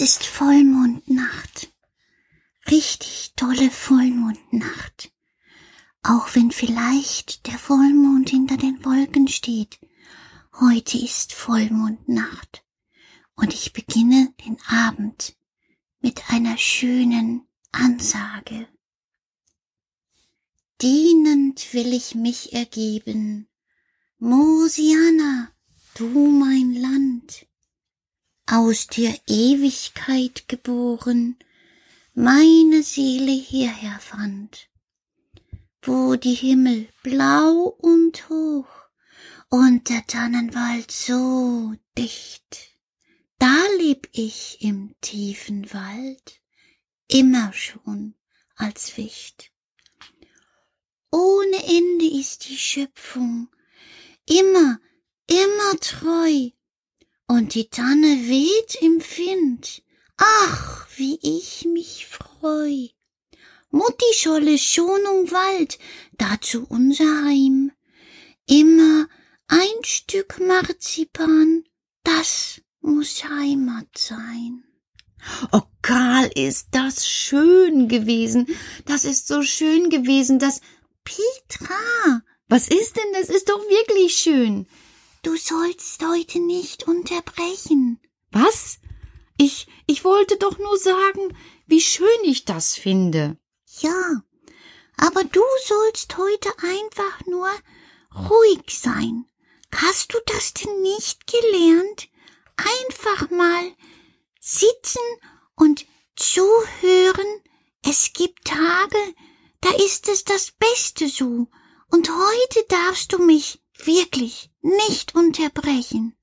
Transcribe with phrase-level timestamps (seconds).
[0.00, 1.72] Es ist Vollmondnacht.
[2.70, 5.12] Richtig tolle Vollmondnacht.
[6.04, 9.80] Auch wenn vielleicht der Vollmond hinter den Wolken steht.
[10.60, 12.64] Heute ist Vollmondnacht.
[13.34, 15.36] Und ich beginne den Abend
[15.98, 18.68] mit einer schönen Ansage.
[20.80, 23.48] Dienend will ich mich ergeben,
[24.18, 25.50] Mosiana,
[25.94, 27.47] du mein Land,
[28.50, 31.36] aus der Ewigkeit geboren,
[32.14, 34.70] meine Seele hierher fand,
[35.82, 38.68] wo die Himmel blau und hoch
[39.50, 42.70] und der Tannenwald so dicht.
[43.38, 46.40] Da leb ich im tiefen Wald,
[47.06, 48.14] immer schon
[48.56, 49.52] als Wicht.
[51.12, 53.48] Ohne Ende ist die Schöpfung,
[54.26, 54.80] immer,
[55.26, 56.50] immer treu,
[57.28, 59.82] und die Tanne weht im Wind.
[60.16, 62.88] Ach, wie ich mich freu.
[63.70, 65.78] Mutti Scholle Schonung Wald,
[66.16, 67.70] dazu unser Heim.
[68.46, 69.06] Immer
[69.46, 71.64] ein Stück Marzipan,
[72.02, 74.64] das muss Heimat sein.
[75.52, 78.46] Oh, Karl, ist das schön gewesen.
[78.86, 80.60] Das ist so schön gewesen, dass
[81.04, 83.12] Petra, was ist denn?
[83.12, 84.66] Das ist doch wirklich schön.
[85.22, 88.00] Du sollst heute nicht unterbrechen.
[88.30, 88.78] Was?
[89.36, 93.36] Ich, ich wollte doch nur sagen, wie schön ich das finde.
[93.80, 94.22] Ja,
[94.96, 97.48] aber du sollst heute einfach nur
[98.14, 99.26] ruhig sein.
[99.74, 102.08] Hast du das denn nicht gelernt?
[102.56, 103.72] Einfach mal
[104.40, 105.02] sitzen
[105.54, 107.42] und zuhören.
[107.84, 109.14] Es gibt Tage,
[109.60, 111.48] da ist es das Beste so.
[111.90, 116.16] Und heute darfst du mich wirklich nicht unterbrechen.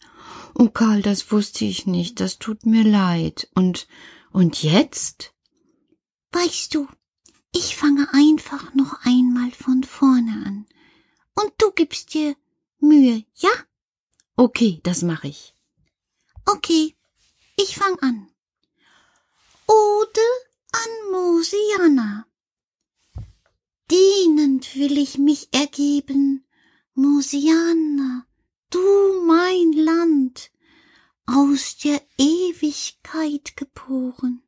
[0.54, 3.50] Oh Karl, das wusste ich nicht, das tut mir leid.
[3.56, 3.88] Und,
[4.32, 5.34] und jetzt?
[6.32, 6.88] Weißt du,
[7.54, 10.66] ich fange einfach noch einmal von vorne an.
[11.36, 12.36] Und du gibst dir
[12.80, 13.50] Mühe, ja?
[14.36, 15.56] Okay, das mache ich.
[16.46, 16.96] Okay,
[17.58, 18.28] ich fang an.
[19.68, 20.22] Ode
[20.72, 22.28] an Mosiana.
[23.90, 26.46] Dienend will ich mich ergeben,
[26.98, 28.26] Mosiana,
[28.70, 28.80] du
[29.28, 30.50] mein Land,
[31.26, 34.42] aus der Ewigkeit geboren,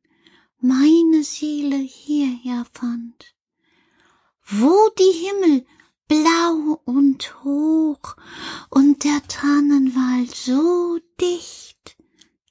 [0.58, 3.34] meine Seele hierher fand.
[4.46, 5.66] Wo die Himmel
[6.08, 8.16] blau und hoch
[8.70, 11.98] und der Tannenwald so dicht,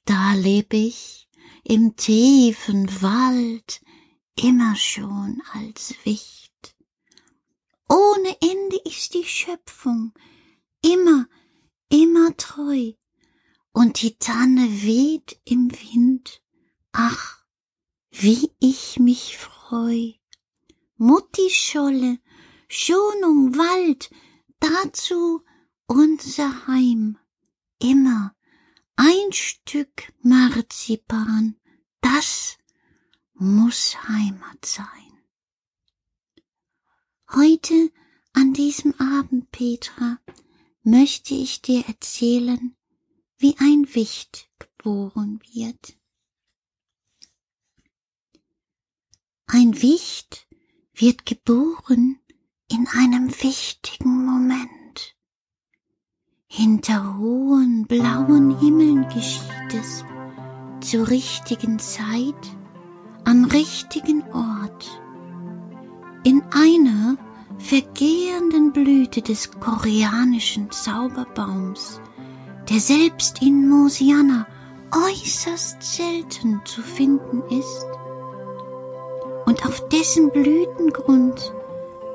[0.06, 1.28] da leb ich
[1.64, 3.82] im tiefen Wald
[4.36, 6.47] immer schon als Wicht.
[7.90, 10.14] Ohne Ende ist die Schöpfung
[10.82, 11.28] immer,
[11.90, 12.94] immer treu,
[13.72, 16.42] und die Tanne weht im Wind.
[16.92, 17.44] Ach,
[18.10, 20.14] wie ich mich freu.
[20.98, 22.20] Mutti Scholle,
[22.68, 24.10] Schonung, Wald,
[24.60, 25.44] dazu
[25.86, 27.18] unser Heim.
[27.80, 28.36] Immer
[28.96, 31.56] ein Stück Marzipan,
[32.02, 32.58] das
[33.36, 35.07] muss Heimat sein.
[37.36, 37.92] Heute
[38.32, 40.18] an diesem Abend, Petra,
[40.84, 42.74] möchte ich dir erzählen,
[43.38, 45.98] wie ein Wicht geboren wird.
[49.46, 50.48] Ein Wicht
[50.94, 52.18] wird geboren
[52.72, 55.16] in einem wichtigen Moment.
[56.48, 60.06] Hinter hohen blauen Himmeln geschieht es
[60.80, 62.56] zur richtigen Zeit
[63.26, 65.02] am richtigen Ort.
[66.28, 67.16] In einer
[67.58, 72.02] vergehenden Blüte des koreanischen Zauberbaums,
[72.70, 74.46] der selbst in Mosiana
[74.92, 77.86] äußerst selten zu finden ist,
[79.46, 81.54] und auf dessen Blütengrund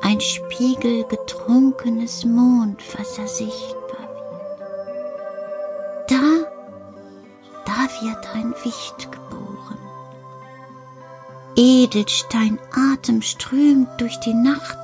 [0.02, 4.10] ein Spiegel getrunkenes Mondwasser sichtbar
[4.58, 6.10] wird.
[6.10, 6.44] Da,
[7.64, 9.08] da wird ein Wicht.
[11.56, 14.78] Edelstein Atem strömt durch die Nacht,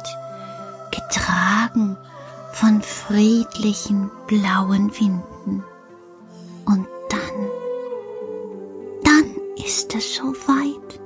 [0.91, 1.97] getragen
[2.53, 5.65] von friedlichen blauen Winden.
[6.67, 7.49] Und dann,
[9.05, 11.01] dann ist es so weit.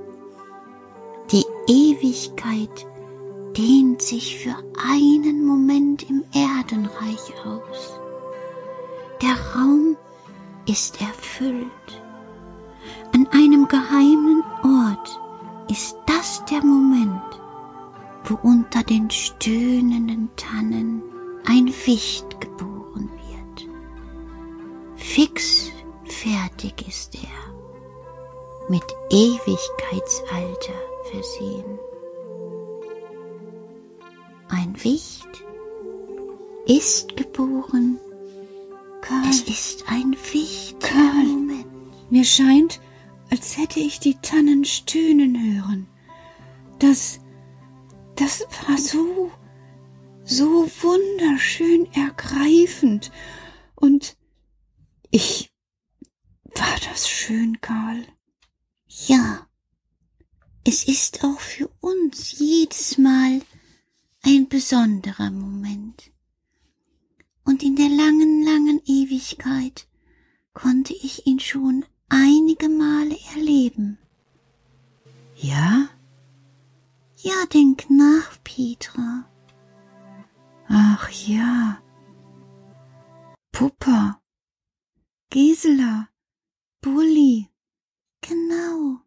[1.31, 2.87] Die Ewigkeit
[3.56, 4.56] dehnt sich für
[4.91, 8.00] einen Moment im Erdenreich aus.
[9.20, 9.97] Der Raum
[10.67, 11.67] ist erfüllt.
[13.15, 15.22] An einem geheimen Ort
[15.73, 17.41] ist das der Moment,
[18.25, 21.03] wo unter den stöhnenden Tannen
[21.47, 23.69] ein Wicht geboren wird.
[24.97, 25.71] Fix
[26.05, 27.43] fertig ist er.
[28.69, 30.79] mit Ewigkeitsalter
[31.11, 31.79] versehen.
[34.49, 35.45] Ein Wicht
[36.67, 37.99] ist geboren.
[39.01, 41.27] Karl, Es ist ein wichtiger Karl.
[41.27, 41.67] Moment.
[42.11, 42.81] mir scheint,
[43.32, 45.87] als hätte ich die Tannen stöhnen hören.
[46.79, 47.19] Das,
[48.14, 49.32] das war so,
[50.23, 53.11] so wunderschön ergreifend.
[53.75, 54.19] Und
[55.11, 55.50] ich,
[56.55, 58.06] war das schön, Karl?
[58.87, 59.49] Ja,
[60.64, 63.40] es ist auch für uns jedes Mal
[64.25, 66.12] ein besonderer Moment.
[67.44, 69.88] Und in der langen, langen Ewigkeit
[70.52, 73.99] konnte ich ihn schon einige Male erleben.
[75.37, 75.88] Ja?
[77.17, 79.25] Ja, denk nach, Petra.
[80.69, 81.82] Ach ja.
[83.53, 84.20] Puppa,
[85.31, 86.09] Gisela,
[86.81, 87.49] Bulli,
[88.23, 89.00] Genau.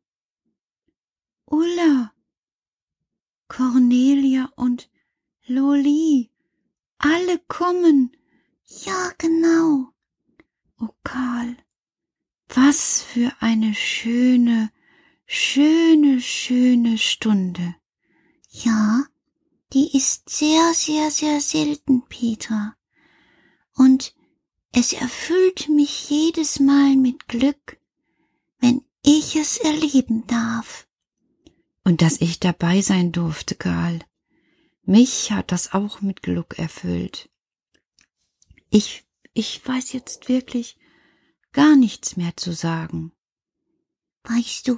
[1.45, 2.13] Ulla,
[3.47, 4.89] Cornelia und
[5.47, 6.31] Loli,
[6.97, 8.11] alle kommen.
[8.65, 9.93] Ja, genau.
[10.79, 11.55] Oh Karl,
[12.49, 14.71] was für eine schöne,
[15.25, 17.75] schöne, schöne Stunde.
[18.49, 19.03] Ja,
[19.73, 22.75] die ist sehr, sehr, sehr selten, Petra.
[23.75, 24.15] Und
[24.71, 27.77] es erfüllt mich jedes Mal mit Glück,
[28.59, 30.87] wenn ich es erleben darf.
[31.83, 33.99] Und dass ich dabei sein durfte, Karl.
[34.83, 37.29] Mich hat das auch mit Glück erfüllt.
[38.69, 39.03] Ich,
[39.33, 40.77] ich weiß jetzt wirklich
[41.55, 43.13] gar nichts mehr zu sagen.
[44.25, 44.77] Weißt du,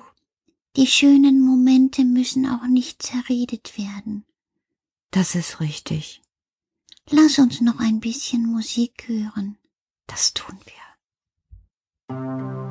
[0.76, 4.26] die schönen Momente müssen auch nicht zerredet werden.
[5.10, 6.22] Das ist richtig.
[7.10, 9.58] Lass uns noch ein bisschen Musik hören.
[10.06, 10.60] Das tun
[12.10, 12.67] wir.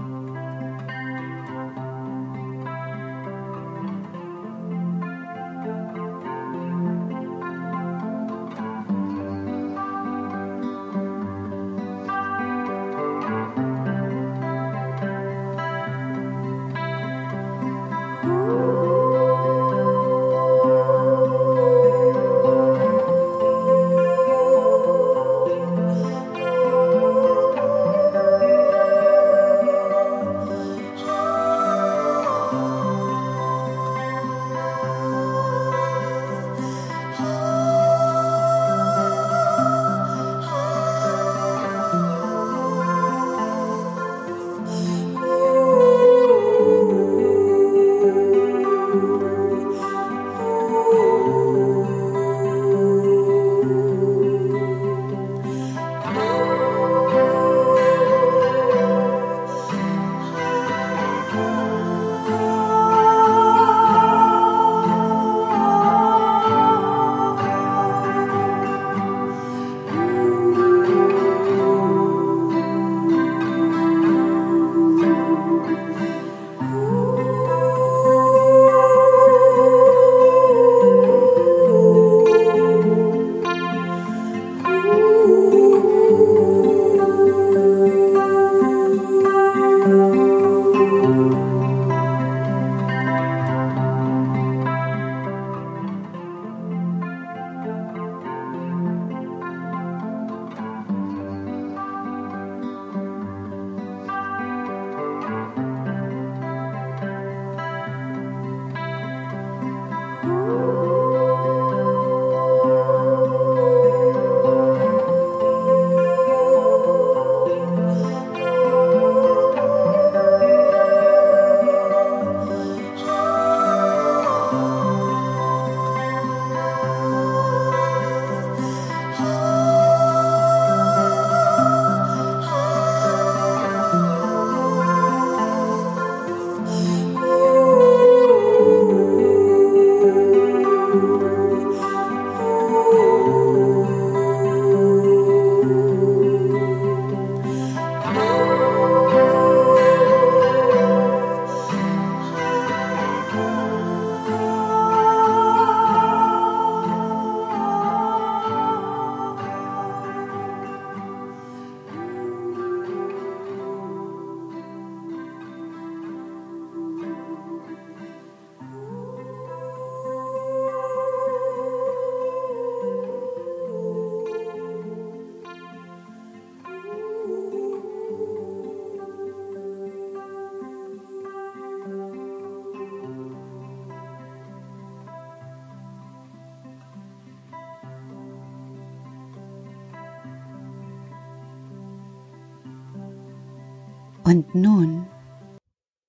[194.26, 195.06] Und nun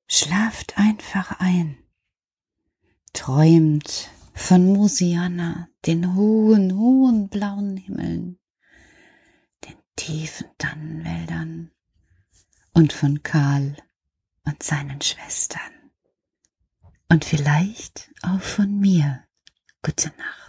[0.07, 1.77] schlaft einfach ein,
[3.13, 8.39] träumt von Musiana, den hohen, hohen blauen Himmeln,
[9.65, 11.69] den tiefen Tannenwäldern
[12.73, 13.77] und von Karl
[14.45, 15.91] und seinen Schwestern.
[17.09, 19.25] Und vielleicht auch von mir.
[19.83, 20.46] Gute Nacht.